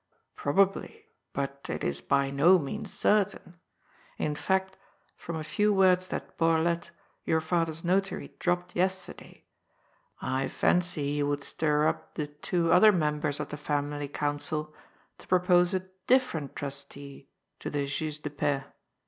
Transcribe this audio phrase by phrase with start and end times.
[0.35, 3.59] "Probably, but it is by no means certain.
[4.17, 4.75] In fact,
[5.15, 6.89] from a few words that Borlett,
[7.23, 9.45] your father's notary, dropped yesterday,
[10.19, 14.73] I fancy he would stir up the two other members of the family council
[15.19, 17.29] to propose a different trustee
[17.59, 18.63] to the juge de paix.